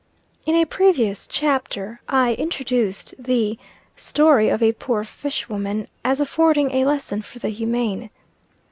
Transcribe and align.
In 0.47 0.55
a 0.55 0.65
previous 0.65 1.27
chapter, 1.27 2.01
I 2.09 2.33
introduced 2.33 3.13
the 3.19 3.59
story 3.95 4.49
of 4.49 4.63
a 4.63 4.71
poor 4.71 5.03
fish 5.03 5.47
woman, 5.47 5.89
as 6.03 6.19
affording 6.19 6.71
a 6.71 6.85
lesson 6.85 7.21
for 7.21 7.37
the 7.37 7.49
humane. 7.49 8.09